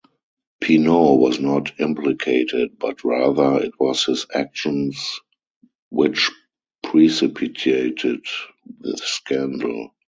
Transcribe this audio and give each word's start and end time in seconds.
Pinault 0.59 1.19
was 1.19 1.39
not 1.39 1.79
implicated, 1.79 2.79
but 2.79 3.03
rather 3.03 3.63
it 3.63 3.79
was 3.79 4.05
his 4.05 4.25
actions 4.33 5.19
which 5.91 6.31
precipitated 6.81 8.25
the 8.79 8.97
scandal. 8.97 9.91